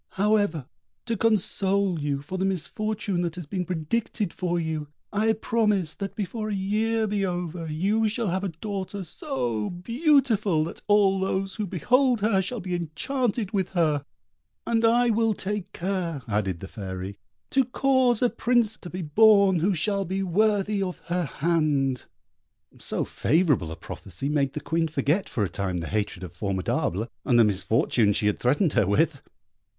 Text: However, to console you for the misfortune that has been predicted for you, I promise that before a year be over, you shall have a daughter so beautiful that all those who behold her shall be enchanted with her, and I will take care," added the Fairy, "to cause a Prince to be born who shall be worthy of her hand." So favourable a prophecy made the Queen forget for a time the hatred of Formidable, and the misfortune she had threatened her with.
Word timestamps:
However, 0.15 0.65
to 1.05 1.15
console 1.15 1.99
you 1.99 2.23
for 2.23 2.39
the 2.39 2.43
misfortune 2.43 3.21
that 3.21 3.35
has 3.35 3.45
been 3.45 3.65
predicted 3.65 4.33
for 4.33 4.59
you, 4.59 4.87
I 5.13 5.33
promise 5.33 5.93
that 5.93 6.15
before 6.15 6.49
a 6.49 6.55
year 6.55 7.05
be 7.05 7.23
over, 7.23 7.67
you 7.71 8.07
shall 8.09 8.29
have 8.29 8.43
a 8.43 8.49
daughter 8.49 9.03
so 9.03 9.69
beautiful 9.69 10.63
that 10.63 10.81
all 10.87 11.19
those 11.19 11.57
who 11.57 11.67
behold 11.67 12.21
her 12.21 12.41
shall 12.41 12.59
be 12.59 12.73
enchanted 12.73 13.51
with 13.51 13.69
her, 13.73 14.03
and 14.65 14.83
I 14.83 15.11
will 15.11 15.35
take 15.35 15.71
care," 15.71 16.23
added 16.27 16.61
the 16.61 16.67
Fairy, 16.67 17.19
"to 17.51 17.63
cause 17.63 18.23
a 18.23 18.29
Prince 18.31 18.77
to 18.77 18.89
be 18.89 19.03
born 19.03 19.59
who 19.59 19.75
shall 19.75 20.03
be 20.03 20.23
worthy 20.23 20.81
of 20.81 20.97
her 21.11 21.25
hand." 21.25 22.05
So 22.79 23.03
favourable 23.05 23.69
a 23.71 23.75
prophecy 23.75 24.29
made 24.29 24.53
the 24.53 24.61
Queen 24.61 24.87
forget 24.87 25.29
for 25.29 25.43
a 25.43 25.47
time 25.49 25.77
the 25.77 25.85
hatred 25.89 26.23
of 26.23 26.33
Formidable, 26.33 27.07
and 27.23 27.37
the 27.39 27.43
misfortune 27.43 28.13
she 28.13 28.25
had 28.25 28.39
threatened 28.39 28.73
her 28.73 28.87
with. 28.87 29.21